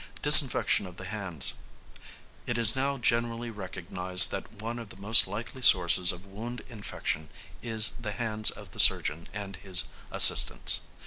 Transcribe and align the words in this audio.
#Disinfection 0.23 0.87
of 0.87 0.95
the 0.95 1.05
Hands.# 1.05 1.53
It 2.47 2.57
is 2.57 2.75
now 2.75 2.97
generally 2.97 3.51
recognised 3.51 4.31
that 4.31 4.51
one 4.59 4.79
of 4.79 4.89
the 4.89 4.97
most 4.97 5.27
likely 5.27 5.61
sources 5.61 6.11
of 6.11 6.25
wound 6.25 6.63
infection 6.69 7.29
is 7.61 7.91
the 7.99 8.13
hands 8.13 8.49
of 8.49 8.71
the 8.71 8.79
surgeon 8.79 9.27
and 9.31 9.57
his 9.57 9.83
assistants. 10.09 10.79